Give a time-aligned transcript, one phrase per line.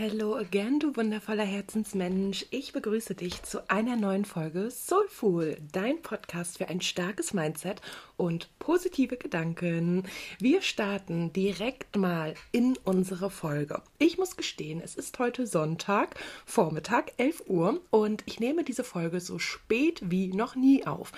[0.00, 2.46] Hello again, du wundervoller Herzensmensch.
[2.50, 7.82] Ich begrüße dich zu einer neuen Folge Soulful, dein Podcast für ein starkes Mindset
[8.16, 10.04] und positive Gedanken.
[10.38, 13.82] Wir starten direkt mal in unsere Folge.
[13.98, 16.14] Ich muss gestehen, es ist heute Sonntag,
[16.46, 21.10] Vormittag, 11 Uhr und ich nehme diese Folge so spät wie noch nie auf.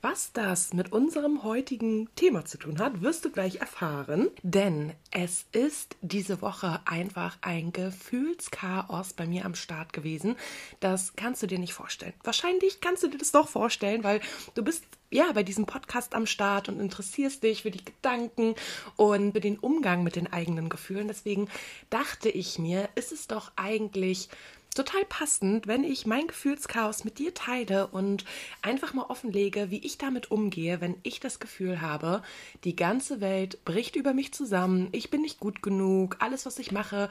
[0.00, 5.46] Was das mit unserem heutigen Thema zu tun hat, wirst du gleich erfahren, denn es
[5.50, 10.36] ist diese Woche einfach ein Gefühlschaos bei mir am Start gewesen.
[10.78, 12.14] Das kannst du dir nicht vorstellen.
[12.22, 14.20] Wahrscheinlich kannst du dir das doch vorstellen, weil
[14.54, 18.54] du bist ja, bei diesem Podcast am Start und interessierst dich für die Gedanken
[18.96, 21.08] und für den Umgang mit den eigenen Gefühlen.
[21.08, 21.48] Deswegen
[21.88, 24.28] dachte ich mir, ist es doch eigentlich
[24.74, 28.24] total passend, wenn ich mein Gefühlschaos mit dir teile und
[28.62, 32.22] einfach mal offenlege, wie ich damit umgehe, wenn ich das Gefühl habe,
[32.64, 36.72] die ganze Welt bricht über mich zusammen, ich bin nicht gut genug, alles, was ich
[36.72, 37.08] mache,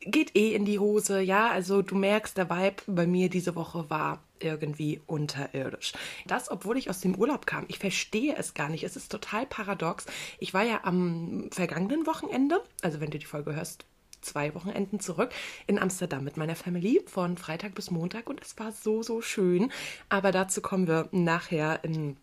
[0.00, 1.20] geht eh in die Hose.
[1.20, 5.92] Ja, also du merkst, der Vibe bei mir diese Woche war irgendwie unterirdisch.
[6.26, 7.64] Das, obwohl ich aus dem Urlaub kam.
[7.68, 8.84] Ich verstehe es gar nicht.
[8.84, 10.06] Es ist total paradox.
[10.38, 13.86] Ich war ja am vergangenen Wochenende, also wenn du die Folge hörst,
[14.20, 15.30] zwei Wochenenden zurück
[15.66, 19.72] in Amsterdam mit meiner Family von Freitag bis Montag und es war so, so schön.
[20.08, 22.16] Aber dazu kommen wir nachher in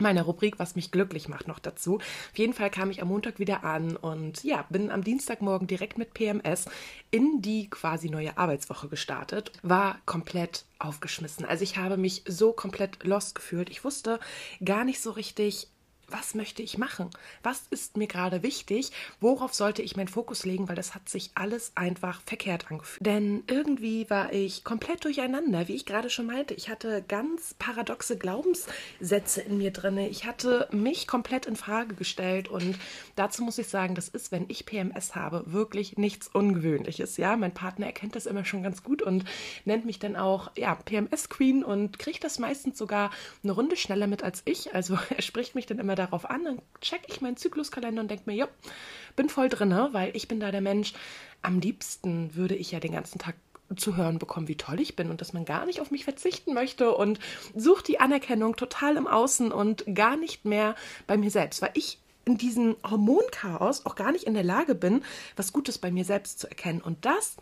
[0.00, 1.96] meiner Rubrik, was mich glücklich macht, noch dazu.
[1.96, 5.98] Auf jeden Fall kam ich am Montag wieder an und ja, bin am Dienstagmorgen direkt
[5.98, 6.66] mit PMS
[7.10, 9.52] in die quasi neue Arbeitswoche gestartet.
[9.62, 11.44] War komplett aufgeschmissen.
[11.44, 13.70] Also ich habe mich so komplett lost gefühlt.
[13.70, 14.20] Ich wusste
[14.64, 15.68] gar nicht so richtig,
[16.10, 17.10] was möchte ich machen?
[17.42, 18.92] Was ist mir gerade wichtig?
[19.20, 20.68] Worauf sollte ich meinen Fokus legen?
[20.68, 23.04] Weil das hat sich alles einfach verkehrt angefühlt.
[23.04, 26.54] Denn irgendwie war ich komplett durcheinander, wie ich gerade schon meinte.
[26.54, 29.98] Ich hatte ganz paradoxe Glaubenssätze in mir drin.
[29.98, 32.76] Ich hatte mich komplett in Frage gestellt und
[33.16, 37.16] dazu muss ich sagen, das ist, wenn ich PMS habe, wirklich nichts Ungewöhnliches.
[37.18, 39.24] Ja, mein Partner erkennt das immer schon ganz gut und
[39.64, 43.10] nennt mich dann auch ja PMS Queen und kriegt das meistens sogar
[43.42, 44.74] eine Runde schneller mit als ich.
[44.74, 48.24] Also er spricht mich dann immer darauf an, dann checke ich meinen Zykluskalender und denke
[48.26, 48.48] mir, ja,
[49.16, 50.92] bin voll drin, weil ich bin da der Mensch.
[51.42, 53.34] Am liebsten würde ich ja den ganzen Tag
[53.76, 56.54] zu hören bekommen, wie toll ich bin und dass man gar nicht auf mich verzichten
[56.54, 57.18] möchte und
[57.54, 60.74] sucht die Anerkennung total im Außen und gar nicht mehr
[61.06, 65.02] bei mir selbst, weil ich in diesem Hormonchaos auch gar nicht in der Lage bin,
[65.36, 66.80] was Gutes bei mir selbst zu erkennen.
[66.80, 67.36] Und das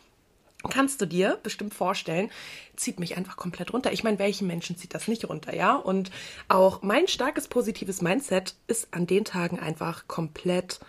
[0.66, 2.30] kannst du dir bestimmt vorstellen,
[2.76, 3.92] zieht mich einfach komplett runter.
[3.92, 5.74] Ich meine, welchen Menschen zieht das nicht runter, ja?
[5.76, 6.10] Und
[6.48, 10.80] auch mein starkes positives Mindset ist an den Tagen einfach komplett,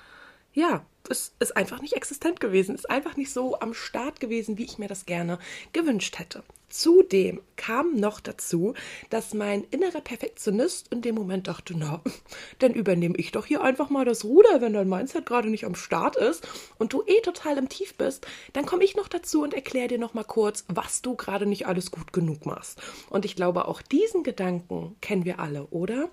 [0.57, 4.63] ja, es ist einfach nicht existent gewesen, ist einfach nicht so am Start gewesen, wie
[4.65, 5.37] ich mir das gerne
[5.71, 6.43] gewünscht hätte.
[6.67, 8.73] Zudem kam noch dazu,
[9.11, 12.01] dass mein innerer Perfektionist in dem Moment dachte, na,
[12.59, 15.75] dann übernehme ich doch hier einfach mal das Ruder, wenn dein Mindset gerade nicht am
[15.75, 16.47] Start ist
[16.79, 19.99] und du eh total im Tief bist, dann komme ich noch dazu und erkläre dir
[19.99, 22.81] noch mal kurz, was du gerade nicht alles gut genug machst.
[23.11, 26.09] Und ich glaube, auch diesen Gedanken kennen wir alle, oder?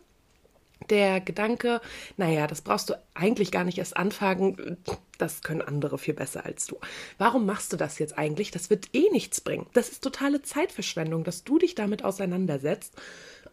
[0.91, 1.81] Der Gedanke,
[2.17, 4.77] naja, das brauchst du eigentlich gar nicht erst anfangen,
[5.19, 6.79] das können andere viel besser als du.
[7.19, 8.51] Warum machst du das jetzt eigentlich?
[8.51, 9.67] Das wird eh nichts bringen.
[9.73, 12.95] Das ist totale Zeitverschwendung, dass du dich damit auseinandersetzt.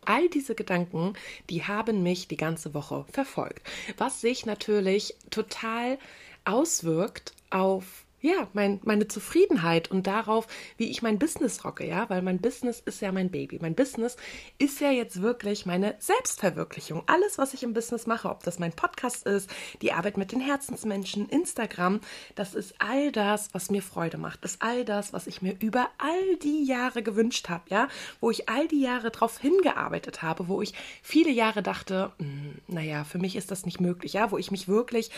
[0.05, 1.13] All diese Gedanken,
[1.49, 3.67] die haben mich die ganze Woche verfolgt,
[3.97, 5.99] was sich natürlich total
[6.43, 12.21] auswirkt auf ja, mein, meine Zufriedenheit und darauf, wie ich mein Business rocke, ja, weil
[12.21, 13.57] mein Business ist ja mein Baby.
[13.61, 14.15] Mein Business
[14.59, 17.03] ist ja jetzt wirklich meine Selbstverwirklichung.
[17.07, 19.49] Alles, was ich im Business mache, ob das mein Podcast ist,
[19.81, 21.99] die Arbeit mit den Herzensmenschen, Instagram,
[22.35, 24.43] das ist all das, was mir Freude macht.
[24.43, 27.87] Das ist all das, was ich mir über all die Jahre gewünscht habe, ja,
[28.19, 33.03] wo ich all die Jahre drauf hingearbeitet habe, wo ich viele Jahre dachte, hm, naja,
[33.03, 35.09] für mich ist das nicht möglich, ja, wo ich mich wirklich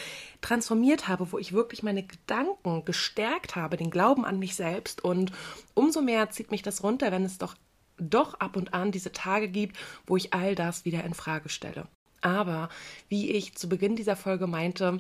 [0.42, 5.04] transformiert habe, wo ich wirklich meine Gedanken gestärkt habe, den Glauben an mich selbst.
[5.04, 5.32] Und
[5.74, 7.56] umso mehr zieht mich das runter, wenn es doch
[7.98, 9.78] doch ab und an diese Tage gibt,
[10.08, 11.88] wo ich all das wieder in Frage stelle.
[12.22, 12.70] Aber
[13.10, 15.00] wie ich zu Beginn dieser Folge meinte,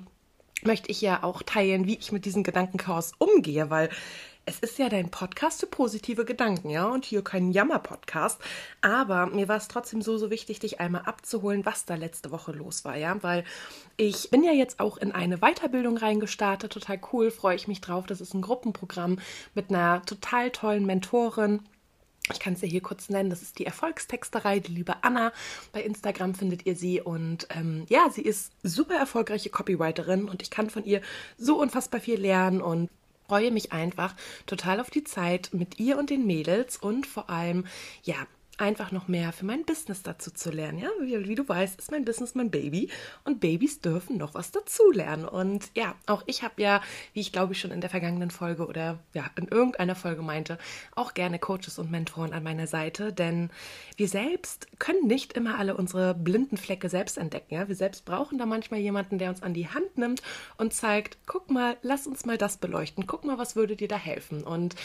[0.64, 3.90] möchte ich ja auch teilen, wie ich mit diesem Gedankenchaos umgehe, weil
[4.46, 8.42] es ist ja dein Podcast für positive Gedanken, ja, und hier kein Jammer-Podcast.
[8.82, 12.52] Aber mir war es trotzdem so, so wichtig, dich einmal abzuholen, was da letzte Woche
[12.52, 13.46] los war, ja, weil
[13.96, 18.06] ich bin ja jetzt auch in eine Weiterbildung reingestartet, total cool, freue ich mich drauf.
[18.06, 19.20] Das ist ein Gruppenprogramm
[19.54, 21.62] mit einer total tollen Mentorin.
[22.32, 25.34] Ich kann es ja hier kurz nennen, das ist die Erfolgstexterei, die liebe Anna.
[25.74, 30.50] Bei Instagram findet ihr sie und ähm, ja, sie ist super erfolgreiche Copywriterin und ich
[30.50, 31.02] kann von ihr
[31.38, 32.90] so unfassbar viel lernen und
[33.28, 34.16] freue mich einfach
[34.46, 37.66] total auf die Zeit mit ihr und den Mädels und vor allem,
[38.04, 38.16] ja,
[38.58, 40.78] einfach noch mehr für mein Business dazu zu lernen.
[40.78, 42.90] Ja, wie, wie, du weißt, ist mein Business mein Baby
[43.24, 45.26] und Babys dürfen noch was dazu lernen.
[45.26, 46.82] Und ja, auch ich habe ja,
[47.14, 50.60] wie ich glaube ich schon in der vergangenen Folge oder ja, in irgendeiner Folge meinte,
[50.96, 53.50] auch gerne Coaches und Mentoren an meiner Seite, denn
[53.98, 57.56] wir selbst können nicht immer alle unsere blinden Flecke selbst entdecken.
[57.56, 57.68] Ja?
[57.68, 60.22] Wir selbst brauchen da manchmal jemanden, der uns an die Hand nimmt
[60.58, 63.98] und zeigt, guck mal, lass uns mal das beleuchten, guck mal, was würde dir da
[63.98, 64.44] helfen.
[64.44, 64.76] Und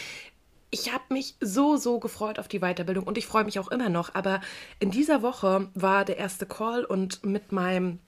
[0.70, 3.88] ich habe mich so, so gefreut auf die Weiterbildung und ich freue mich auch immer
[3.88, 4.15] noch.
[4.15, 4.41] Aber
[4.81, 8.00] in dieser Woche war der erste Call und mit meinem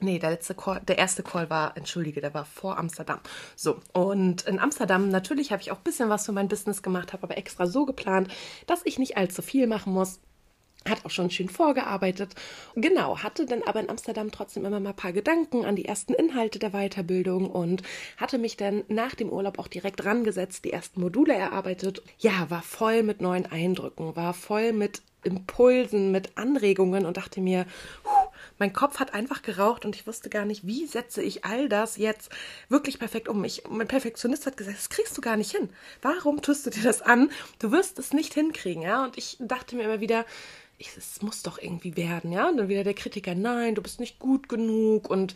[0.00, 3.18] Nee, der letzte Call, der erste Call war, entschuldige, der war vor Amsterdam.
[3.56, 7.12] So, und in Amsterdam, natürlich habe ich auch ein bisschen was für mein Business gemacht,
[7.12, 8.28] habe aber extra so geplant,
[8.68, 10.20] dass ich nicht allzu viel machen muss
[10.88, 12.34] hat auch schon schön vorgearbeitet.
[12.74, 16.14] Genau, hatte dann aber in Amsterdam trotzdem immer mal ein paar Gedanken an die ersten
[16.14, 17.82] Inhalte der Weiterbildung und
[18.16, 22.02] hatte mich dann nach dem Urlaub auch direkt rangesetzt, die ersten Module erarbeitet.
[22.18, 27.66] Ja, war voll mit neuen Eindrücken, war voll mit Impulsen, mit Anregungen und dachte mir,
[28.58, 31.96] mein Kopf hat einfach geraucht und ich wusste gar nicht, wie setze ich all das
[31.96, 32.30] jetzt
[32.68, 33.44] wirklich perfekt um.
[33.44, 35.70] Ich, mein Perfektionist hat gesagt, das kriegst du gar nicht hin.
[36.02, 37.30] Warum tust du dir das an?
[37.58, 39.04] Du wirst es nicht hinkriegen, ja.
[39.04, 40.24] Und ich dachte mir immer wieder,
[40.78, 42.48] ich, es muss doch irgendwie werden, ja.
[42.48, 45.34] Und dann wieder der Kritiker, nein, du bist nicht gut genug und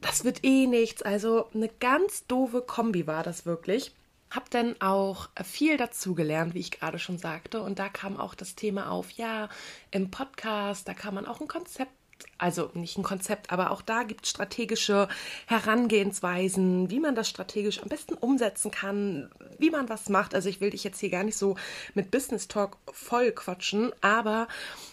[0.00, 1.02] das wird eh nichts.
[1.02, 3.92] Also eine ganz doofe Kombi war das wirklich.
[4.30, 7.62] Hab dann auch viel dazugelernt, wie ich gerade schon sagte.
[7.62, 9.48] Und da kam auch das Thema auf, ja,
[9.90, 11.92] im Podcast, da kann man auch ein Konzept
[12.38, 15.08] also nicht ein Konzept, aber auch da gibt es strategische
[15.46, 20.34] Herangehensweisen, wie man das strategisch am besten umsetzen kann, wie man was macht.
[20.34, 21.56] Also ich will dich jetzt hier gar nicht so
[21.94, 24.48] mit Business Talk voll quatschen, aber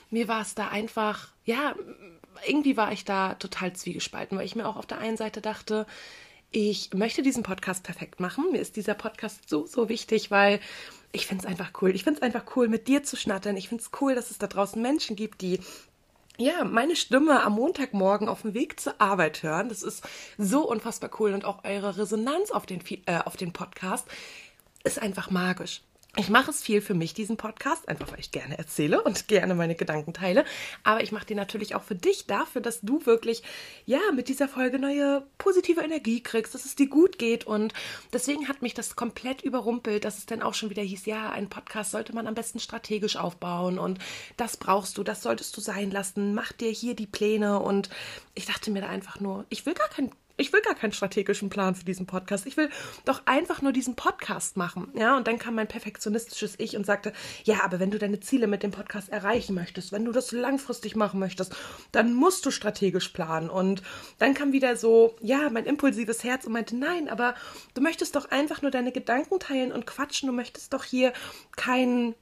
[0.09, 1.75] mir war es da einfach, ja,
[2.47, 5.85] irgendwie war ich da total zwiegespalten, weil ich mir auch auf der einen Seite dachte,
[6.51, 8.45] ich möchte diesen Podcast perfekt machen.
[8.51, 10.59] Mir ist dieser Podcast so, so wichtig, weil
[11.11, 11.93] ich finde es einfach cool.
[11.93, 13.57] Ich finde es einfach cool, mit dir zu schnattern.
[13.57, 15.59] Ich finde es cool, dass es da draußen Menschen gibt, die
[16.37, 19.69] ja, meine Stimme am Montagmorgen auf dem Weg zur Arbeit hören.
[19.69, 20.03] Das ist
[20.37, 24.07] so unfassbar cool und auch eure Resonanz auf den, äh, auf den Podcast
[24.83, 25.81] ist einfach magisch.
[26.17, 29.53] Ich mache es viel für mich, diesen Podcast, einfach weil ich gerne erzähle und gerne
[29.53, 30.45] meine Gedanken teile.
[30.83, 33.43] Aber ich mache den natürlich auch für dich dafür, dass du wirklich,
[33.85, 37.45] ja, mit dieser Folge neue positive Energie kriegst, dass es dir gut geht.
[37.45, 37.73] Und
[38.13, 41.49] deswegen hat mich das komplett überrumpelt, dass es dann auch schon wieder hieß, ja, ein
[41.49, 43.99] Podcast sollte man am besten strategisch aufbauen und
[44.37, 46.33] das brauchst du, das solltest du sein lassen.
[46.33, 47.59] Mach dir hier die Pläne.
[47.59, 47.89] Und
[48.35, 51.49] ich dachte mir da einfach nur, ich will gar kein ich will gar keinen strategischen
[51.49, 52.45] Plan für diesen Podcast.
[52.45, 52.69] Ich will
[53.05, 54.91] doch einfach nur diesen Podcast machen.
[54.93, 58.47] Ja, und dann kam mein perfektionistisches Ich und sagte, ja, aber wenn du deine Ziele
[58.47, 61.55] mit dem Podcast erreichen möchtest, wenn du das langfristig machen möchtest,
[61.91, 63.49] dann musst du strategisch planen.
[63.49, 63.81] Und
[64.19, 67.35] dann kam wieder so, ja, mein impulsives Herz und meinte, nein, aber
[67.73, 70.27] du möchtest doch einfach nur deine Gedanken teilen und quatschen.
[70.27, 71.13] Du möchtest doch hier
[71.55, 72.13] kein,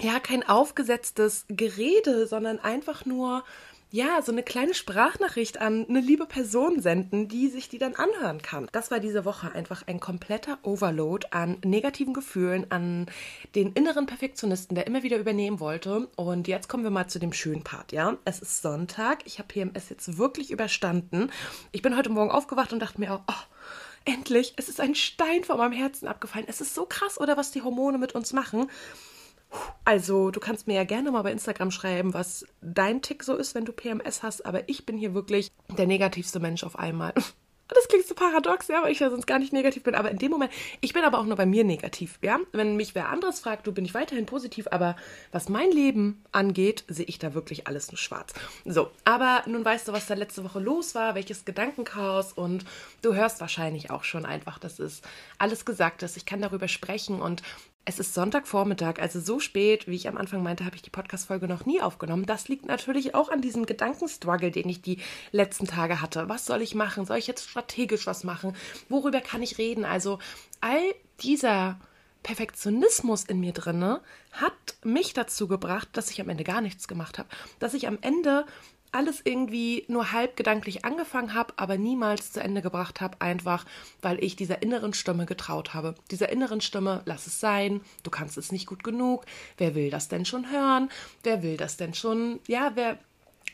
[0.00, 3.44] ja, kein aufgesetztes Gerede, sondern einfach nur
[3.90, 8.42] ja, so eine kleine Sprachnachricht an eine liebe Person senden, die sich die dann anhören
[8.42, 8.68] kann.
[8.72, 13.06] Das war diese Woche einfach ein kompletter Overload an negativen Gefühlen, an
[13.54, 16.08] den inneren Perfektionisten, der immer wieder übernehmen wollte.
[16.16, 18.18] Und jetzt kommen wir mal zu dem schönen Part, ja.
[18.24, 21.30] Es ist Sonntag, ich habe PMS jetzt wirklich überstanden.
[21.70, 23.44] Ich bin heute Morgen aufgewacht und dachte mir auch, oh,
[24.04, 26.46] endlich, es ist ein Stein vor meinem Herzen abgefallen.
[26.48, 28.68] Es ist so krass, oder was die Hormone mit uns machen.
[29.84, 33.54] Also, du kannst mir ja gerne mal bei Instagram schreiben, was dein Tick so ist,
[33.54, 37.14] wenn du PMS hast, aber ich bin hier wirklich der negativste Mensch auf einmal.
[37.68, 39.96] Das klingt so paradox, ja, weil ich ja sonst gar nicht negativ bin.
[39.96, 42.38] Aber in dem Moment, ich bin aber auch nur bei mir negativ, ja.
[42.52, 44.94] Wenn mich wer anderes fragt, du bin ich weiterhin positiv, aber
[45.32, 48.34] was mein Leben angeht, sehe ich da wirklich alles nur schwarz.
[48.64, 52.64] So, aber nun weißt du, was da letzte Woche los war, welches Gedankenchaos und
[53.02, 55.02] du hörst wahrscheinlich auch schon einfach, dass es
[55.38, 56.16] alles gesagt ist.
[56.16, 57.42] Ich kann darüber sprechen und
[57.88, 61.46] es ist Sonntagvormittag, also so spät, wie ich am Anfang meinte, habe ich die Podcast-Folge
[61.46, 62.26] noch nie aufgenommen.
[62.26, 64.98] Das liegt natürlich auch an diesem Gedankenstruggle, den ich die
[65.30, 66.28] letzten Tage hatte.
[66.28, 67.06] Was soll ich machen?
[67.06, 68.56] Soll ich jetzt strategisch was machen?
[68.88, 69.84] Worüber kann ich reden?
[69.84, 70.18] Also
[70.60, 70.82] all
[71.20, 71.78] dieser
[72.24, 74.00] Perfektionismus in mir drinne
[74.32, 74.52] hat
[74.82, 77.28] mich dazu gebracht, dass ich am Ende gar nichts gemacht habe.
[77.60, 78.46] Dass ich am Ende
[78.92, 83.64] alles irgendwie nur halb gedanklich angefangen habe, aber niemals zu Ende gebracht habe, einfach
[84.02, 85.94] weil ich dieser inneren Stimme getraut habe.
[86.10, 89.24] Dieser inneren Stimme, lass es sein, du kannst es nicht gut genug,
[89.58, 90.90] wer will das denn schon hören,
[91.22, 92.98] wer will das denn schon, ja, wer,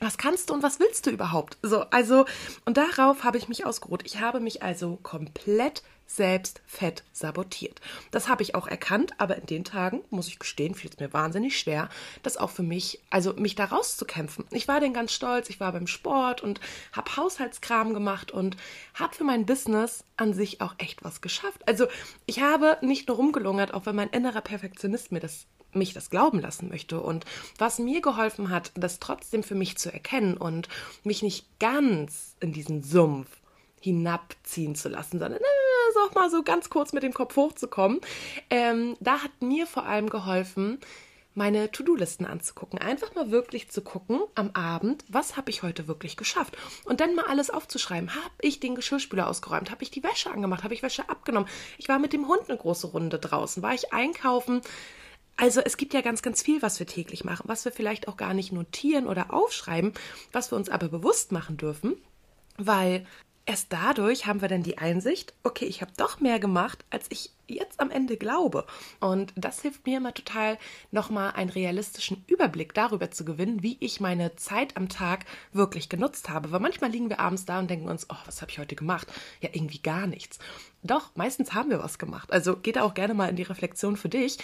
[0.01, 1.59] was kannst du und was willst du überhaupt?
[1.63, 2.25] So, also,
[2.65, 4.03] und darauf habe ich mich ausgeruht.
[4.05, 7.81] Ich habe mich also komplett selbst fett sabotiert.
[8.11, 11.13] Das habe ich auch erkannt, aber in den Tagen, muss ich gestehen, fiel es mir
[11.13, 11.89] wahnsinnig schwer,
[12.23, 14.45] das auch für mich, also mich da rauszukämpfen.
[14.51, 16.61] Ich war denn ganz stolz, ich war beim Sport und
[16.93, 18.57] habe Haushaltskram gemacht und
[18.95, 21.67] habe für mein Business an sich auch echt was geschafft.
[21.67, 21.87] Also
[22.27, 26.39] ich habe nicht nur rumgelungert, auch wenn mein innerer Perfektionist mir das mich das glauben
[26.39, 27.25] lassen möchte und
[27.57, 30.69] was mir geholfen hat, das trotzdem für mich zu erkennen und
[31.03, 33.29] mich nicht ganz in diesen Sumpf
[33.81, 35.41] hinabziehen zu lassen, sondern
[36.03, 38.01] auch mal so ganz kurz mit dem Kopf hochzukommen.
[38.51, 40.79] Ähm, da hat mir vor allem geholfen,
[41.35, 42.79] meine To-Do-Listen anzugucken.
[42.79, 46.57] Einfach mal wirklich zu gucken am Abend, was habe ich heute wirklich geschafft.
[46.85, 48.15] Und dann mal alles aufzuschreiben.
[48.15, 49.71] Habe ich den Geschirrspüler ausgeräumt?
[49.71, 50.65] Habe ich die Wäsche angemacht?
[50.65, 51.49] Habe ich Wäsche abgenommen?
[51.79, 53.63] Ich war mit dem Hund eine große Runde draußen.
[53.63, 54.61] War ich einkaufen?
[55.37, 58.17] Also es gibt ja ganz, ganz viel, was wir täglich machen, was wir vielleicht auch
[58.17, 59.95] gar nicht notieren oder aufschreiben,
[60.31, 61.97] was wir uns aber bewusst machen dürfen,
[62.59, 63.07] weil
[63.47, 67.31] erst dadurch haben wir dann die Einsicht, okay, ich habe doch mehr gemacht, als ich
[67.49, 68.67] jetzt am Ende glaube.
[69.01, 70.59] Und das hilft mir immer total,
[70.91, 76.29] nochmal einen realistischen Überblick darüber zu gewinnen, wie ich meine Zeit am Tag wirklich genutzt
[76.29, 76.53] habe.
[76.53, 79.09] Weil manchmal liegen wir abends da und denken uns, oh, was habe ich heute gemacht?
[79.41, 80.39] Ja, irgendwie gar nichts.
[80.83, 82.33] Doch, meistens haben wir was gemacht.
[82.33, 84.39] Also geht da auch gerne mal in die Reflexion für dich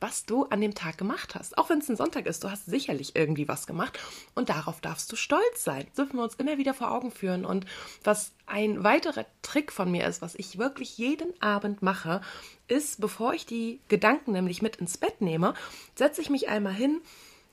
[0.00, 1.58] was du an dem Tag gemacht hast.
[1.58, 3.98] Auch wenn es ein Sonntag ist, du hast sicherlich irgendwie was gemacht
[4.34, 5.84] und darauf darfst du stolz sein.
[5.86, 7.44] Das dürfen wir uns immer wieder vor Augen führen.
[7.44, 7.66] Und
[8.04, 12.20] was ein weiterer Trick von mir ist, was ich wirklich jeden Abend mache,
[12.68, 15.54] ist, bevor ich die Gedanken nämlich mit ins Bett nehme,
[15.94, 17.00] setze ich mich einmal hin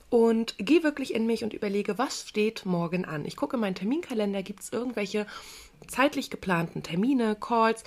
[0.08, 3.24] und gehe wirklich in mich und überlege, was steht morgen an.
[3.24, 5.26] Ich gucke in meinen Terminkalender, gibt es irgendwelche
[5.88, 7.82] zeitlich geplanten Termine, Calls,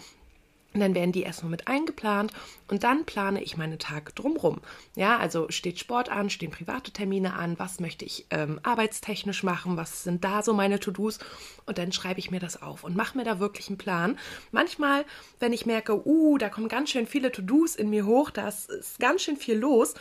[0.73, 2.31] und dann werden die erstmal mit eingeplant
[2.67, 4.61] und dann plane ich meine Tage drumrum.
[4.95, 9.77] Ja, also steht Sport an, stehen private Termine an, was möchte ich ähm, arbeitstechnisch machen,
[9.77, 11.19] was sind da so meine To-Dos
[11.65, 14.19] und dann schreibe ich mir das auf und mache mir da wirklich einen Plan.
[14.51, 15.05] Manchmal,
[15.39, 18.99] wenn ich merke, uh, da kommen ganz schön viele To-Dos in mir hoch, da ist
[18.99, 19.95] ganz schön viel los,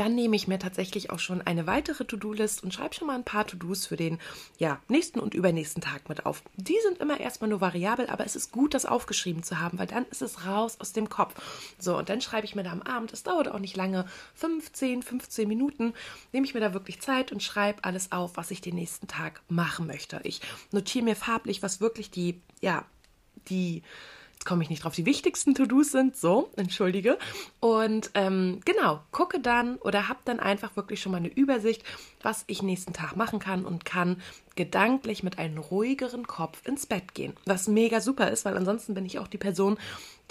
[0.00, 3.24] dann nehme ich mir tatsächlich auch schon eine weitere To-Do-List und schreibe schon mal ein
[3.24, 4.18] paar To-Dos für den
[4.58, 6.42] ja, nächsten und übernächsten Tag mit auf.
[6.56, 9.86] Die sind immer erstmal nur variabel, aber es ist gut, das aufgeschrieben zu haben, weil
[9.86, 11.34] dann ist es raus aus dem Kopf.
[11.78, 15.02] So, und dann schreibe ich mir da am Abend, es dauert auch nicht lange, 15,
[15.02, 15.94] 15 Minuten,
[16.32, 19.42] nehme ich mir da wirklich Zeit und schreibe alles auf, was ich den nächsten Tag
[19.48, 20.20] machen möchte.
[20.24, 22.84] Ich notiere mir farblich, was wirklich die, ja,
[23.48, 23.82] die
[24.44, 27.18] jetzt komme ich nicht drauf, die wichtigsten To-Dos sind, so, entschuldige.
[27.60, 31.82] Und ähm, genau, gucke dann oder habe dann einfach wirklich schon mal eine Übersicht,
[32.20, 34.20] was ich nächsten Tag machen kann und kann
[34.54, 37.32] gedanklich mit einem ruhigeren Kopf ins Bett gehen.
[37.46, 39.78] Was mega super ist, weil ansonsten bin ich auch die Person,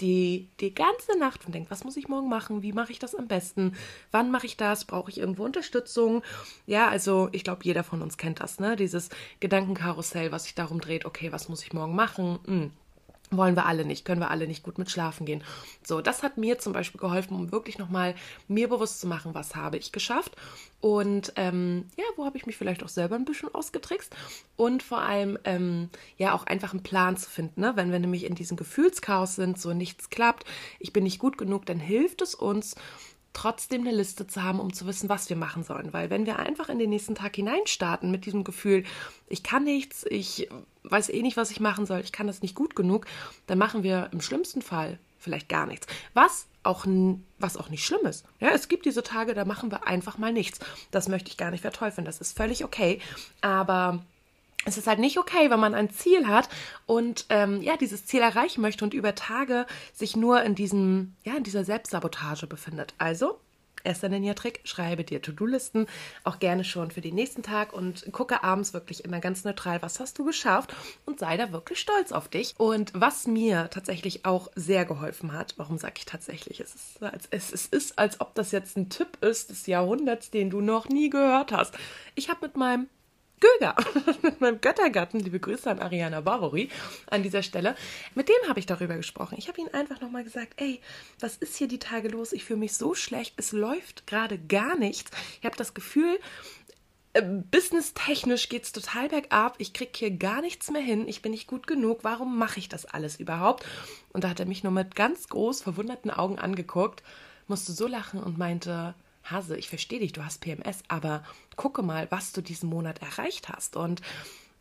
[0.00, 2.62] die die ganze Nacht und denkt, was muss ich morgen machen?
[2.62, 3.74] Wie mache ich das am besten?
[4.12, 4.84] Wann mache ich das?
[4.84, 6.22] Brauche ich irgendwo Unterstützung?
[6.66, 8.76] Ja, also ich glaube, jeder von uns kennt das, ne?
[8.76, 9.08] Dieses
[9.40, 12.38] Gedankenkarussell, was sich darum dreht, okay, was muss ich morgen machen?
[12.46, 12.70] Hm
[13.30, 15.42] wollen wir alle nicht, können wir alle nicht gut mit schlafen gehen.
[15.82, 18.14] So, das hat mir zum Beispiel geholfen, um wirklich nochmal
[18.48, 20.36] mir bewusst zu machen, was habe ich geschafft
[20.80, 24.14] und ähm, ja, wo habe ich mich vielleicht auch selber ein bisschen ausgetrickst
[24.56, 25.88] und vor allem ähm,
[26.18, 27.60] ja auch einfach einen Plan zu finden.
[27.60, 27.72] Ne?
[27.74, 30.44] Wenn wir nämlich in diesem Gefühlschaos sind, so nichts klappt,
[30.78, 32.76] ich bin nicht gut genug, dann hilft es uns,
[33.34, 35.92] trotzdem eine Liste zu haben, um zu wissen, was wir machen sollen.
[35.92, 38.84] Weil wenn wir einfach in den nächsten Tag hineinstarten mit diesem Gefühl,
[39.28, 40.48] ich kann nichts, ich
[40.84, 43.06] weiß eh nicht, was ich machen soll, ich kann das nicht gut genug,
[43.46, 45.86] dann machen wir im schlimmsten Fall vielleicht gar nichts.
[46.14, 46.86] Was auch,
[47.38, 48.24] was auch nicht schlimm ist.
[48.40, 50.60] Ja, es gibt diese Tage, da machen wir einfach mal nichts.
[50.90, 52.04] Das möchte ich gar nicht verteufeln.
[52.04, 53.00] Das ist völlig okay.
[53.40, 54.04] Aber
[54.64, 56.48] es ist halt nicht okay, wenn man ein Ziel hat
[56.86, 61.34] und ähm, ja dieses Ziel erreichen möchte und über Tage sich nur in diesem ja
[61.36, 62.94] in dieser Selbstsabotage befindet.
[62.98, 63.38] Also
[63.84, 65.86] erster Ninja-Trick, schreibe dir To-Do-Listen,
[66.24, 70.00] auch gerne schon für den nächsten Tag und gucke abends wirklich immer ganz neutral, was
[70.00, 72.54] hast du geschafft und sei da wirklich stolz auf dich.
[72.56, 77.28] Und was mir tatsächlich auch sehr geholfen hat, warum sage ich tatsächlich, es ist, als,
[77.30, 80.88] es, es ist, als ob das jetzt ein Tipp ist des Jahrhunderts, den du noch
[80.88, 81.74] nie gehört hast.
[82.14, 82.88] Ich habe mit meinem
[83.44, 83.74] Göger,
[84.22, 86.70] mit meinem Göttergatten, liebe Grüße an Ariana Barori
[87.10, 87.76] an dieser Stelle.
[88.14, 89.36] Mit dem habe ich darüber gesprochen.
[89.38, 90.80] Ich habe ihm einfach nochmal gesagt, ey,
[91.20, 92.32] was ist hier die Tage los?
[92.32, 95.10] Ich fühle mich so schlecht, es läuft gerade gar nichts.
[95.40, 96.18] Ich habe das Gefühl,
[97.12, 99.56] äh, businesstechnisch geht es total bergab.
[99.58, 101.06] Ich kriege hier gar nichts mehr hin.
[101.06, 102.00] Ich bin nicht gut genug.
[102.02, 103.64] Warum mache ich das alles überhaupt?
[104.12, 107.02] Und da hat er mich nur mit ganz groß verwunderten Augen angeguckt,
[107.46, 108.94] musste so lachen und meinte,
[109.24, 111.24] Hase, ich verstehe dich, du hast PMS, aber
[111.56, 113.76] gucke mal, was du diesen Monat erreicht hast.
[113.76, 114.02] Und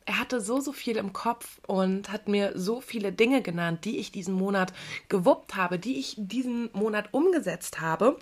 [0.06, 3.98] er hatte so, so viel im Kopf und hat mir so viele Dinge genannt, die
[3.98, 4.74] ich diesen Monat
[5.10, 8.18] gewuppt habe, die ich diesen Monat umgesetzt habe,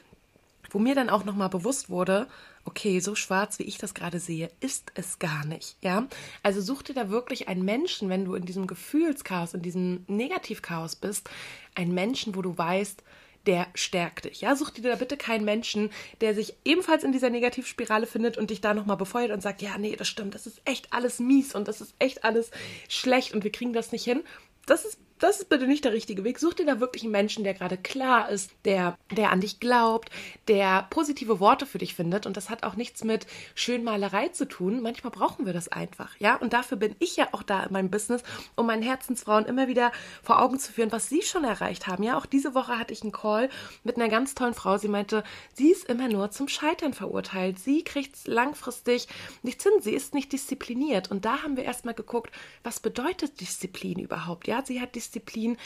[0.70, 2.28] wo mir dann auch nochmal bewusst wurde,
[2.66, 6.08] okay, so schwarz wie ich das gerade sehe, ist es gar nicht, ja?
[6.44, 10.96] Also such dir da wirklich einen Menschen, wenn du in diesem Gefühlschaos, in diesem Negativchaos
[10.96, 11.30] bist,
[11.76, 13.04] einen Menschen, wo du weißt,
[13.46, 14.42] der stärkt dich.
[14.42, 15.90] Ja, such dir da bitte keinen Menschen,
[16.22, 19.78] der sich ebenfalls in dieser Negativspirale findet und dich da nochmal befeuert und sagt, ja,
[19.78, 22.52] nee, das stimmt, das ist echt alles mies und das ist echt alles
[22.88, 24.24] schlecht und wir kriegen das nicht hin.
[24.66, 26.40] Das ist das ist bitte nicht der richtige Weg.
[26.40, 30.10] Such dir da wirklich einen Menschen, der gerade klar ist, der, der an dich glaubt,
[30.48, 32.26] der positive Worte für dich findet.
[32.26, 34.82] Und das hat auch nichts mit Schönmalerei zu tun.
[34.82, 36.36] Manchmal brauchen wir das einfach, ja.
[36.38, 38.24] Und dafür bin ich ja auch da in meinem Business,
[38.56, 39.92] um meinen Herzensfrauen immer wieder
[40.24, 42.02] vor Augen zu führen, was sie schon erreicht haben.
[42.02, 43.50] Ja, auch diese Woche hatte ich einen Call
[43.84, 44.80] mit einer ganz tollen Frau.
[44.80, 45.24] Sie meinte,
[45.54, 47.60] sie ist immer nur zum Scheitern verurteilt.
[47.60, 49.08] Sie kriegt langfristig
[49.44, 49.74] nichts hin.
[49.82, 51.12] Sie ist nicht diszipliniert.
[51.12, 52.32] Und da haben wir erstmal geguckt,
[52.64, 54.48] was bedeutet Disziplin überhaupt?
[54.48, 55.58] Ja, sie hat Disziplin Disziplin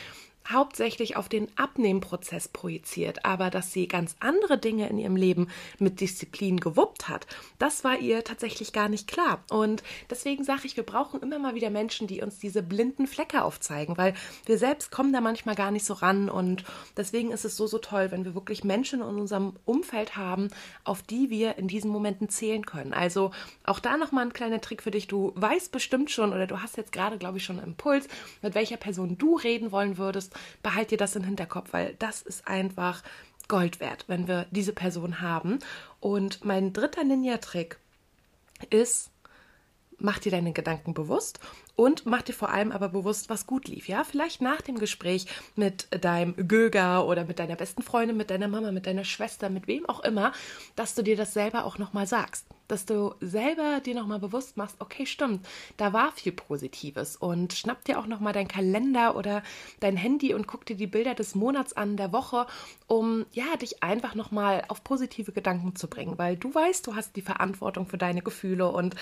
[0.51, 5.47] hauptsächlich auf den Abnehmprozess projiziert, aber dass sie ganz andere Dinge in ihrem Leben
[5.79, 7.25] mit Disziplin gewuppt hat,
[7.57, 9.43] das war ihr tatsächlich gar nicht klar.
[9.49, 13.43] Und deswegen sage ich, wir brauchen immer mal wieder Menschen, die uns diese blinden Flecke
[13.43, 14.13] aufzeigen, weil
[14.45, 16.29] wir selbst kommen da manchmal gar nicht so ran.
[16.29, 16.63] Und
[16.95, 20.49] deswegen ist es so, so toll, wenn wir wirklich Menschen in unserem Umfeld haben,
[20.83, 22.93] auf die wir in diesen Momenten zählen können.
[22.93, 23.31] Also
[23.63, 25.07] auch da nochmal ein kleiner Trick für dich.
[25.07, 28.07] Du weißt bestimmt schon oder du hast jetzt gerade, glaube ich, schon einen Impuls,
[28.41, 32.47] mit welcher Person du reden wollen würdest behalt dir das im Hinterkopf, weil das ist
[32.47, 33.03] einfach
[33.47, 35.59] Gold wert, wenn wir diese Person haben.
[35.99, 37.77] Und mein dritter Ninja-Trick
[38.69, 39.11] ist,
[39.97, 41.39] mach dir deine Gedanken bewusst
[41.75, 43.87] und mach dir vor allem aber bewusst, was gut lief.
[43.87, 45.25] Ja, vielleicht nach dem Gespräch
[45.55, 49.67] mit deinem Göger oder mit deiner besten Freundin, mit deiner Mama, mit deiner Schwester, mit
[49.67, 50.33] wem auch immer,
[50.75, 54.75] dass du dir das selber auch nochmal sagst dass du selber dir nochmal bewusst machst,
[54.79, 55.45] okay, stimmt,
[55.77, 59.43] da war viel Positives und schnapp dir auch nochmal dein Kalender oder
[59.79, 62.47] dein Handy und guck dir die Bilder des Monats an, der Woche,
[62.87, 67.15] um ja, dich einfach nochmal auf positive Gedanken zu bringen, weil du weißt, du hast
[67.15, 68.95] die Verantwortung für deine Gefühle und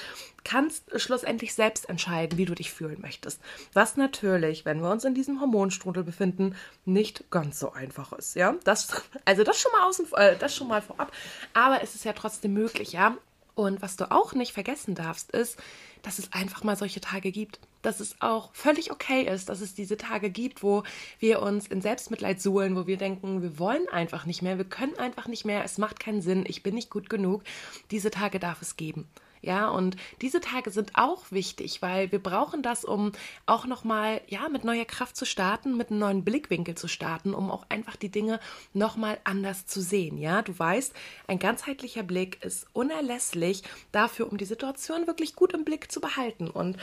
[0.44, 3.42] kannst schlussendlich selbst entscheiden, wie du dich fühlen möchtest.
[3.74, 6.56] Was natürlich, wenn wir uns in diesem Hormonstrudel befinden,
[6.86, 8.56] nicht ganz so einfach ist, ja?
[8.64, 11.12] Das, also das schon mal außen, äh, das schon mal vorab,
[11.54, 13.18] aber es ist ja trotzdem möglich, ja?
[13.56, 15.58] Und was du auch nicht vergessen darfst, ist,
[16.02, 17.60] dass es einfach mal solche Tage gibt.
[17.82, 20.84] Dass es auch völlig okay ist, dass es diese Tage gibt, wo
[21.20, 24.98] wir uns in Selbstmitleid suhlen, wo wir denken, wir wollen einfach nicht mehr, wir können
[24.98, 27.44] einfach nicht mehr, es macht keinen Sinn, ich bin nicht gut genug.
[27.92, 29.08] Diese Tage darf es geben.
[29.44, 33.12] Ja, und diese Tage sind auch wichtig, weil wir brauchen das, um
[33.46, 37.52] auch nochmal, ja, mit neuer Kraft zu starten, mit einem neuen Blickwinkel zu starten, um
[37.52, 38.40] auch einfach die Dinge
[38.74, 40.18] nochmal anders zu sehen.
[40.18, 40.94] Ja, du weißt,
[41.28, 46.50] ein ganzheitlicher Blick ist unerlässlich dafür, um die Situation wirklich gut im Blick zu behalten.
[46.50, 46.78] Und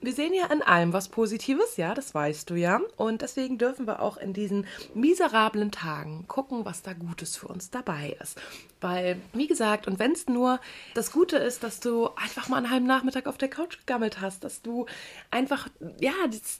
[0.00, 2.80] wir sehen ja in allem was Positives, ja, das weißt du ja.
[2.96, 7.70] Und deswegen dürfen wir auch in diesen miserablen Tagen gucken, was da Gutes für uns
[7.70, 8.40] dabei ist.
[8.80, 10.60] Weil, wie gesagt, und wenn es nur
[10.94, 14.44] das Gute ist, dass du einfach mal einen halben Nachmittag auf der Couch gegammelt hast,
[14.44, 14.86] dass du
[15.30, 16.12] einfach, ja,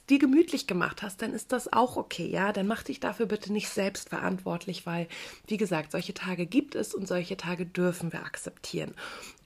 [0.09, 2.51] dir gemütlich gemacht hast, dann ist das auch okay, ja.
[2.51, 5.07] Dann mach dich dafür bitte nicht selbst verantwortlich, weil,
[5.45, 8.95] wie gesagt, solche Tage gibt es und solche Tage dürfen wir akzeptieren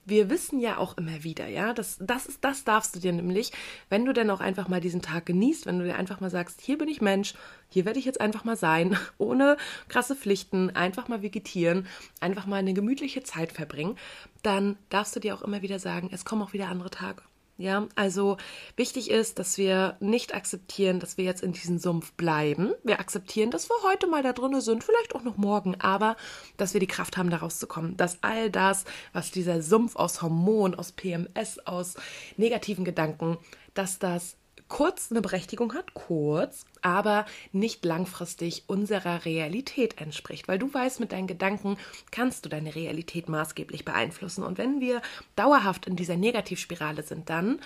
[0.04, 3.52] wir wissen ja auch immer wieder, ja, das, das ist, das darfst du dir nämlich,
[3.88, 6.60] wenn du dann auch einfach mal diesen Tag genießt, wenn du dir einfach mal sagst,
[6.60, 7.34] hier bin ich Mensch,
[7.68, 9.56] hier werde ich jetzt einfach mal sein, ohne
[9.88, 11.86] krasse Pflichten, einfach mal vegetieren,
[12.20, 13.96] einfach mal eine gemütliche Zeit verbringen,
[14.42, 17.22] dann darfst du dir auch immer wieder sagen, es kommen auch wieder andere Tage.
[17.62, 18.38] Ja, also
[18.74, 22.74] wichtig ist, dass wir nicht akzeptieren, dass wir jetzt in diesem Sumpf bleiben.
[22.82, 26.16] Wir akzeptieren, dass wir heute mal da drinnen sind, vielleicht auch noch morgen, aber
[26.56, 27.96] dass wir die Kraft haben, da rauszukommen.
[27.96, 31.94] Dass all das, was dieser Sumpf aus Hormonen, aus PMS, aus
[32.36, 33.38] negativen Gedanken,
[33.74, 34.36] dass das
[34.72, 40.48] kurz eine Berechtigung hat, kurz, aber nicht langfristig unserer Realität entspricht.
[40.48, 41.76] Weil du weißt, mit deinen Gedanken
[42.10, 44.42] kannst du deine Realität maßgeblich beeinflussen.
[44.42, 45.02] Und wenn wir
[45.36, 47.60] dauerhaft in dieser Negativspirale sind, dann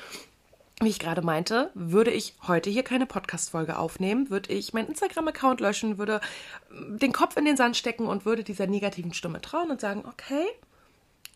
[0.82, 5.60] wie ich gerade meinte, würde ich heute hier keine Podcast-Folge aufnehmen, würde ich meinen Instagram-Account
[5.60, 6.20] löschen, würde
[6.70, 10.44] den Kopf in den Sand stecken und würde dieser negativen Stimme trauen und sagen, okay,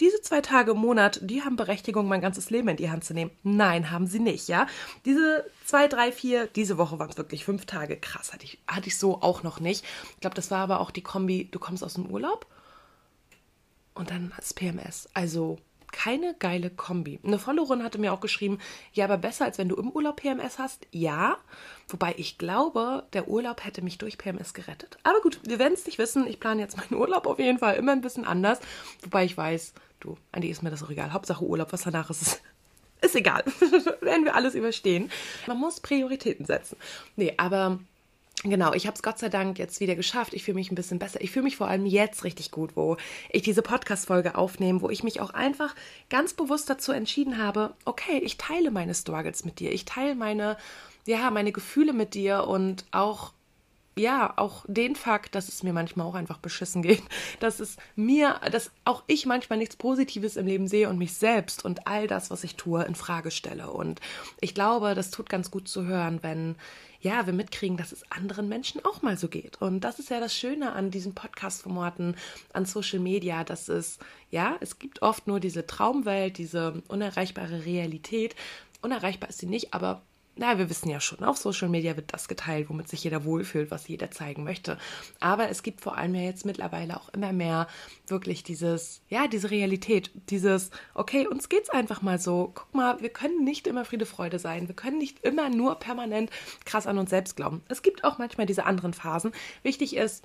[0.01, 3.15] diese zwei Tage im Monat, die haben Berechtigung, mein ganzes Leben in die Hand zu
[3.15, 3.31] nehmen.
[3.43, 4.67] Nein, haben sie nicht, ja.
[5.05, 7.97] Diese zwei, drei, vier, diese Woche waren es wirklich fünf Tage.
[7.97, 9.85] Krass, hatte ich, hatte ich so auch noch nicht.
[10.15, 12.47] Ich glaube, das war aber auch die Kombi, du kommst aus dem Urlaub
[13.95, 15.09] und dann das PMS.
[15.13, 15.59] Also
[15.93, 17.21] keine geile Kombi.
[17.25, 18.59] Eine Followerin hatte mir auch geschrieben,
[18.93, 20.87] ja, aber besser als wenn du im Urlaub PMS hast.
[20.91, 21.39] Ja,
[21.89, 24.99] wobei ich glaube, der Urlaub hätte mich durch PMS gerettet.
[25.03, 26.27] Aber gut, wir werden es nicht wissen.
[26.27, 28.61] Ich plane jetzt meinen Urlaub auf jeden Fall immer ein bisschen anders,
[29.03, 31.13] wobei ich weiß, du, eigentlich ist mir das auch egal.
[31.13, 32.43] Hauptsache Urlaub, was danach ist, ist,
[33.01, 33.45] ist egal.
[34.01, 35.11] werden wir alles überstehen.
[35.47, 36.77] Man muss Prioritäten setzen.
[37.17, 37.79] Nee, aber
[38.43, 40.33] Genau, ich habe es Gott sei Dank jetzt wieder geschafft.
[40.33, 41.21] Ich fühle mich ein bisschen besser.
[41.21, 42.97] Ich fühle mich vor allem jetzt richtig gut, wo
[43.29, 45.75] ich diese Podcast-Folge aufnehme, wo ich mich auch einfach
[46.09, 49.73] ganz bewusst dazu entschieden habe, okay, ich teile meine Struggles mit dir.
[49.73, 50.57] Ich teile meine,
[51.07, 53.35] ja, meine Gefühle mit dir und auch
[53.99, 57.03] ja, auch den Fakt, dass es mir manchmal auch einfach beschissen geht,
[57.41, 61.65] dass es mir, dass auch ich manchmal nichts Positives im Leben sehe und mich selbst
[61.65, 63.71] und all das, was ich tue, in Frage stelle.
[63.71, 64.01] Und
[64.41, 66.57] ich glaube, das tut ganz gut zu hören, wenn
[67.03, 69.61] ja, wir mitkriegen, dass es anderen Menschen auch mal so geht.
[69.63, 72.15] Und das ist ja das Schöne an diesen Podcast-Formaten,
[72.53, 73.99] an Social Media, dass es,
[74.31, 78.37] ja, es gibt oft nur diese Traumwelt, diese unerreichbare Realität.
[78.83, 80.03] Unerreichbar ist sie nicht, aber
[80.37, 83.71] na, wir wissen ja schon, auf Social Media wird das geteilt, womit sich jeder wohlfühlt,
[83.71, 84.79] was jeder zeigen möchte.
[85.19, 87.67] Aber es gibt vor allem ja jetzt mittlerweile auch immer mehr
[88.07, 92.53] wirklich dieses, ja, diese Realität, dieses, okay, uns geht's einfach mal so.
[92.55, 94.69] Guck mal, wir können nicht immer Friede, Freude sein.
[94.69, 96.31] Wir können nicht immer nur permanent
[96.65, 97.63] krass an uns selbst glauben.
[97.69, 99.33] Es gibt auch manchmal diese anderen Phasen.
[99.63, 100.25] Wichtig ist,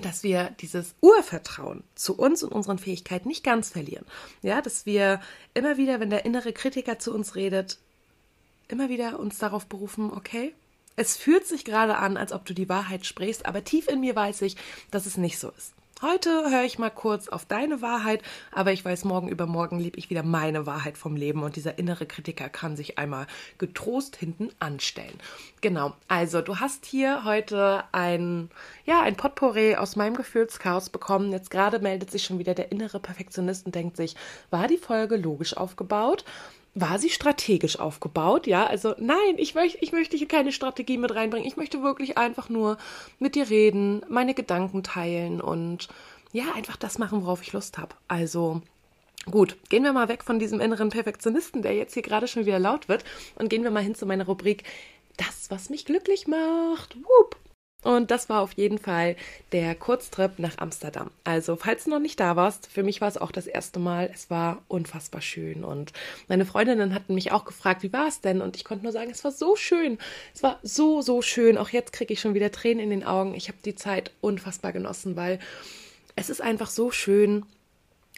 [0.00, 4.06] dass wir dieses Urvertrauen zu uns und unseren Fähigkeiten nicht ganz verlieren.
[4.42, 5.20] Ja, dass wir
[5.54, 7.78] immer wieder, wenn der innere Kritiker zu uns redet,
[8.68, 10.54] immer wieder uns darauf berufen, okay,
[10.96, 14.14] es fühlt sich gerade an, als ob du die Wahrheit sprichst, aber tief in mir
[14.14, 14.56] weiß ich,
[14.90, 15.74] dass es nicht so ist.
[16.02, 18.20] Heute höre ich mal kurz auf deine Wahrheit,
[18.52, 22.04] aber ich weiß, morgen übermorgen liebe ich wieder meine Wahrheit vom Leben und dieser innere
[22.04, 23.26] Kritiker kann sich einmal
[23.58, 25.18] getrost hinten anstellen.
[25.62, 28.50] Genau, also du hast hier heute ein,
[28.84, 31.32] ja, ein Potpourri aus meinem Gefühlschaos bekommen.
[31.32, 34.14] Jetzt gerade meldet sich schon wieder der innere Perfektionist und denkt sich,
[34.50, 36.24] war die Folge logisch aufgebaut?
[36.74, 38.46] War sie strategisch aufgebaut?
[38.46, 41.46] Ja, also nein, ich, möchte, ich möchte hier keine Strategie mit reinbringen.
[41.46, 42.78] Ich möchte wirklich einfach nur
[43.18, 45.88] mit dir reden, meine Gedanken teilen und
[46.32, 47.94] ja, einfach das machen, worauf ich Lust habe.
[48.08, 48.60] Also
[49.30, 52.58] gut, gehen wir mal weg von diesem inneren Perfektionisten, der jetzt hier gerade schon wieder
[52.58, 53.04] laut wird
[53.36, 54.64] und gehen wir mal hin zu meiner Rubrik
[55.16, 56.96] Das, was mich glücklich macht.
[56.96, 57.36] Whoop.
[57.84, 59.14] Und das war auf jeden Fall
[59.52, 61.10] der Kurztrip nach Amsterdam.
[61.22, 64.10] Also, falls du noch nicht da warst, für mich war es auch das erste Mal.
[64.12, 65.64] Es war unfassbar schön.
[65.64, 65.92] Und
[66.26, 68.40] meine Freundinnen hatten mich auch gefragt, wie war es denn?
[68.40, 69.98] Und ich konnte nur sagen, es war so schön.
[70.34, 71.58] Es war so, so schön.
[71.58, 73.34] Auch jetzt kriege ich schon wieder Tränen in den Augen.
[73.34, 75.38] Ich habe die Zeit unfassbar genossen, weil
[76.16, 77.44] es ist einfach so schön,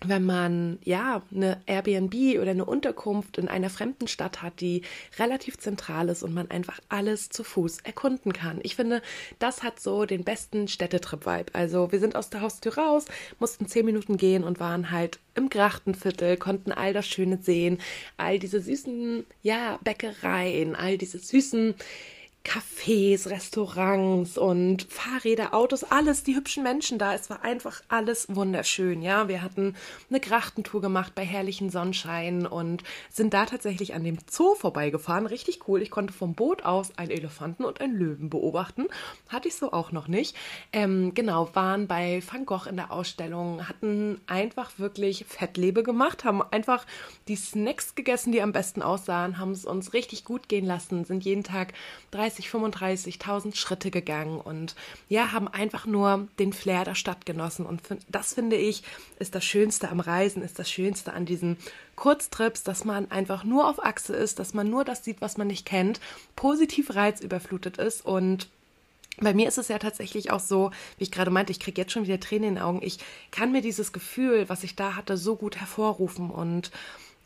[0.05, 4.83] wenn man ja eine Airbnb oder eine Unterkunft in einer fremden Stadt hat, die
[5.19, 8.61] relativ zentral ist und man einfach alles zu Fuß erkunden kann.
[8.63, 9.01] Ich finde,
[9.39, 11.55] das hat so den besten Städtetrip-Vibe.
[11.55, 13.07] Also wir sind aus der Haustür raus,
[13.39, 17.79] mussten zehn Minuten gehen und waren halt im Grachtenviertel, konnten all das Schöne sehen,
[18.19, 21.75] all diese süßen, ja, Bäckereien, all diese süßen
[22.47, 27.13] Cafés, Restaurants und Fahrräder, Autos, alles, die hübschen Menschen da.
[27.13, 29.27] Es war einfach alles wunderschön, ja.
[29.27, 29.75] Wir hatten
[30.09, 35.27] eine Grachtentour gemacht bei herrlichen Sonnenschein und sind da tatsächlich an dem Zoo vorbeigefahren.
[35.27, 35.83] Richtig cool.
[35.83, 38.87] Ich konnte vom Boot aus einen Elefanten und einen Löwen beobachten.
[39.29, 40.37] Hatte ich so auch noch nicht.
[40.73, 46.43] Ähm, genau, waren bei Van Gogh in der Ausstellung, hatten einfach wirklich Fettlebe gemacht, haben
[46.43, 46.87] einfach
[47.27, 51.25] die Snacks gegessen, die am besten aussahen, haben es uns richtig gut gehen lassen, sind
[51.25, 51.73] jeden Tag
[52.13, 54.75] 30 30, 35.000 Schritte gegangen und
[55.09, 57.67] ja, haben einfach nur den Flair der Stadt genossen.
[57.67, 58.83] Und das finde ich,
[59.19, 61.57] ist das Schönste am Reisen, ist das Schönste an diesen
[61.95, 65.47] Kurztrips, dass man einfach nur auf Achse ist, dass man nur das sieht, was man
[65.47, 66.01] nicht kennt,
[66.35, 68.49] positiv reizüberflutet ist und
[69.19, 71.93] bei mir ist es ja tatsächlich auch so, wie ich gerade meinte, ich kriege jetzt
[71.93, 72.81] schon wieder Tränen in den Augen.
[72.83, 72.99] Ich
[73.31, 76.71] kann mir dieses Gefühl, was ich da hatte, so gut hervorrufen und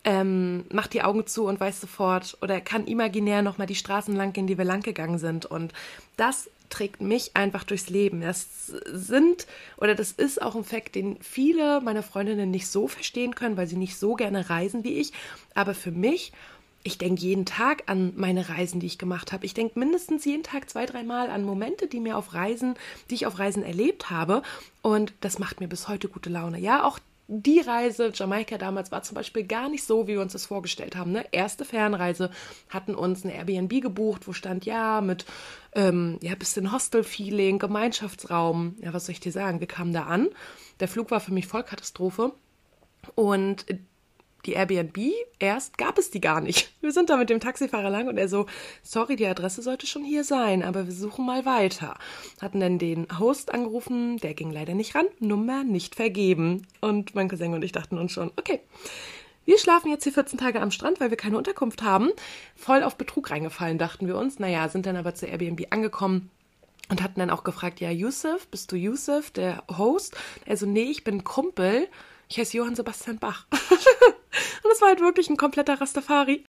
[0.04, 4.32] ähm, macht die Augen zu und weiß sofort oder kann imaginär nochmal die Straßen lang
[4.32, 5.46] gehen, die wir lang gegangen sind.
[5.46, 5.72] Und
[6.16, 8.20] das trägt mich einfach durchs Leben.
[8.22, 13.34] Das sind oder das ist auch ein Fakt, den viele meiner Freundinnen nicht so verstehen
[13.34, 15.12] können, weil sie nicht so gerne reisen wie ich.
[15.54, 16.32] Aber für mich,
[16.82, 19.44] ich denke jeden Tag an meine Reisen, die ich gemacht habe.
[19.44, 22.74] Ich denke mindestens jeden Tag zwei, dreimal an Momente, die mir auf Reisen,
[23.10, 24.42] die ich auf Reisen erlebt habe.
[24.80, 26.58] Und das macht mir bis heute gute Laune.
[26.58, 26.98] Ja, auch
[27.32, 30.96] die Reise Jamaika damals war zum Beispiel gar nicht so, wie wir uns das vorgestellt
[30.96, 31.12] haben.
[31.12, 31.24] Ne?
[31.30, 32.30] Erste Fernreise
[32.68, 35.26] hatten uns eine Airbnb gebucht, wo stand ja mit
[35.76, 38.74] ähm, ja bisschen Hostel-Feeling, Gemeinschaftsraum.
[38.80, 39.60] Ja, was soll ich dir sagen?
[39.60, 40.28] Wir kamen da an.
[40.80, 42.32] Der Flug war für mich Vollkatastrophe.
[43.14, 43.64] Und
[44.46, 44.98] die Airbnb,
[45.38, 46.72] erst gab es die gar nicht.
[46.80, 48.46] Wir sind da mit dem Taxifahrer lang und er so,
[48.82, 51.96] sorry, die Adresse sollte schon hier sein, aber wir suchen mal weiter.
[52.40, 56.66] Hatten dann den Host angerufen, der ging leider nicht ran, Nummer nicht vergeben.
[56.80, 58.60] Und mein Cousin und ich dachten uns schon, okay,
[59.44, 62.10] wir schlafen jetzt hier 14 Tage am Strand, weil wir keine Unterkunft haben.
[62.54, 64.38] Voll auf Betrug reingefallen, dachten wir uns.
[64.38, 66.30] Naja, sind dann aber zur Airbnb angekommen
[66.88, 70.16] und hatten dann auch gefragt, ja, Yusuf, bist du Yusuf, der Host?
[70.46, 71.88] Also, nee, ich bin Kumpel.
[72.28, 73.46] Ich heiße Johann Sebastian Bach.
[74.62, 76.44] Und es war halt wirklich ein kompletter Rastafari.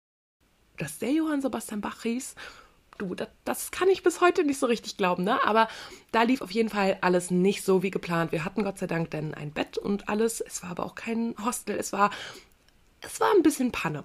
[0.78, 2.34] Dass der Johann Sebastian Bach hieß,
[2.98, 5.42] du, das, das kann ich bis heute nicht so richtig glauben, ne?
[5.44, 5.68] Aber
[6.12, 8.32] da lief auf jeden Fall alles nicht so wie geplant.
[8.32, 10.40] Wir hatten Gott sei Dank dann ein Bett und alles.
[10.40, 11.76] Es war aber auch kein Hostel.
[11.76, 12.10] Es war,
[13.00, 14.04] es war ein bisschen Panne.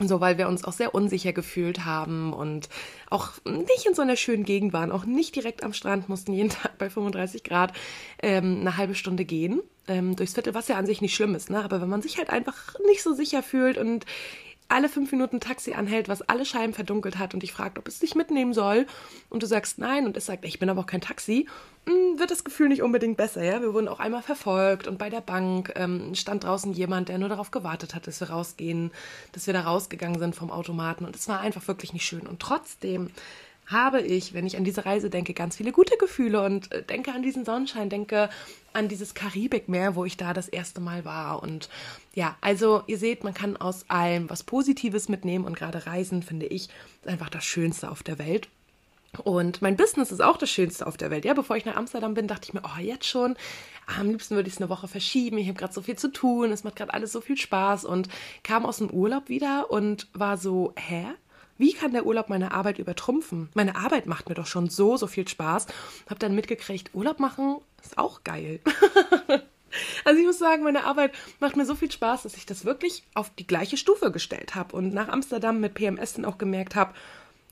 [0.00, 2.68] So, weil wir uns auch sehr unsicher gefühlt haben und
[3.10, 6.48] auch nicht in so einer schönen Gegend waren, auch nicht direkt am Strand, mussten jeden
[6.50, 7.72] Tag bei 35 Grad
[8.20, 11.48] ähm, eine halbe Stunde gehen ähm, durchs Viertel, was ja an sich nicht schlimm ist,
[11.48, 11.62] ne?
[11.62, 14.04] Aber wenn man sich halt einfach nicht so sicher fühlt und
[14.68, 17.98] alle fünf Minuten Taxi anhält, was alle Scheiben verdunkelt hat und dich fragt, ob es
[17.98, 18.86] dich mitnehmen soll
[19.28, 21.46] und du sagst nein und es sagt, ich bin aber auch kein Taxi,
[21.86, 23.44] hm, wird das Gefühl nicht unbedingt besser.
[23.44, 23.60] Ja?
[23.60, 27.28] Wir wurden auch einmal verfolgt und bei der Bank ähm, stand draußen jemand, der nur
[27.28, 28.90] darauf gewartet hat, dass wir rausgehen,
[29.32, 32.26] dass wir da rausgegangen sind vom Automaten und es war einfach wirklich nicht schön.
[32.26, 33.10] Und trotzdem
[33.66, 37.12] habe ich, wenn ich an diese Reise denke, ganz viele gute Gefühle und äh, denke
[37.12, 38.28] an diesen Sonnenschein, denke
[38.74, 41.42] an dieses Karibikmeer, wo ich da das erste Mal war.
[41.42, 41.68] Und
[42.14, 46.46] ja, also ihr seht, man kann aus allem was Positives mitnehmen und gerade Reisen, finde
[46.46, 46.68] ich,
[47.02, 48.48] ist einfach das Schönste auf der Welt.
[49.22, 51.24] Und mein Business ist auch das Schönste auf der Welt.
[51.24, 53.36] Ja, bevor ich nach Amsterdam bin, dachte ich mir, oh, jetzt schon.
[53.86, 55.38] Am liebsten würde ich es eine Woche verschieben.
[55.38, 56.50] Ich habe gerade so viel zu tun.
[56.50, 57.84] Es macht gerade alles so viel Spaß.
[57.84, 58.08] Und
[58.42, 61.06] kam aus dem Urlaub wieder und war so, hä?
[61.58, 63.48] Wie kann der Urlaub meine Arbeit übertrumpfen?
[63.54, 65.66] Meine Arbeit macht mir doch schon so, so viel Spaß.
[66.08, 68.60] Hab dann mitgekriegt, Urlaub machen ist auch geil.
[70.04, 73.02] Also ich muss sagen, meine Arbeit macht mir so viel Spaß, dass ich das wirklich
[73.14, 76.94] auf die gleiche Stufe gestellt habe und nach Amsterdam mit PMS dann auch gemerkt habe,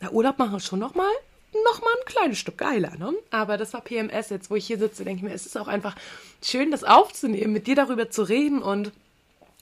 [0.01, 1.11] na Urlaub machen schon noch mal
[1.53, 3.13] noch mal ein kleines Stück geiler, ne?
[3.31, 5.69] Aber das war PMS jetzt, wo ich hier sitze, denke ich mir, es ist auch
[5.69, 5.95] einfach
[6.43, 8.93] schön, das aufzunehmen, mit dir darüber zu reden und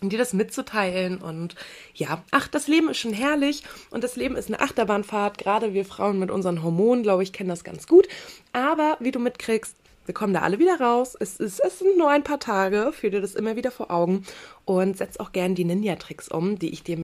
[0.08, 1.18] dir das mitzuteilen.
[1.18, 1.54] Und
[1.94, 5.38] ja, ach, das Leben ist schon herrlich und das Leben ist eine Achterbahnfahrt.
[5.38, 8.08] Gerade wir Frauen mit unseren Hormonen, glaube ich, kennen das ganz gut.
[8.52, 11.16] Aber wie du mitkriegst, wir kommen da alle wieder raus.
[11.20, 12.92] Es, ist, es sind nur ein paar Tage.
[12.92, 14.24] Führ dir das immer wieder vor Augen
[14.64, 17.00] und setz auch gern die Ninja-Tricks um, die ich dir